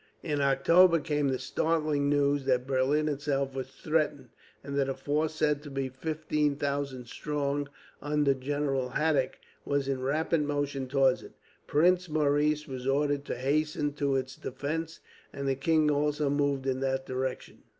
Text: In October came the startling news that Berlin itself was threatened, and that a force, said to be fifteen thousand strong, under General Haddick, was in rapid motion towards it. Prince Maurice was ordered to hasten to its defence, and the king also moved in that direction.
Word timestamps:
In 0.23 0.41
October 0.41 0.99
came 0.99 1.27
the 1.27 1.37
startling 1.37 2.09
news 2.09 2.45
that 2.45 2.65
Berlin 2.65 3.07
itself 3.07 3.53
was 3.53 3.67
threatened, 3.67 4.29
and 4.63 4.75
that 4.75 4.89
a 4.89 4.95
force, 4.95 5.35
said 5.35 5.61
to 5.61 5.69
be 5.69 5.89
fifteen 5.89 6.55
thousand 6.55 7.05
strong, 7.05 7.69
under 8.01 8.33
General 8.33 8.93
Haddick, 8.95 9.37
was 9.63 9.87
in 9.87 10.01
rapid 10.01 10.41
motion 10.41 10.87
towards 10.87 11.21
it. 11.21 11.33
Prince 11.67 12.09
Maurice 12.09 12.67
was 12.67 12.87
ordered 12.87 13.25
to 13.25 13.35
hasten 13.35 13.93
to 13.93 14.15
its 14.15 14.35
defence, 14.35 15.01
and 15.31 15.47
the 15.47 15.53
king 15.53 15.91
also 15.91 16.31
moved 16.31 16.65
in 16.65 16.79
that 16.79 17.05
direction. 17.05 17.59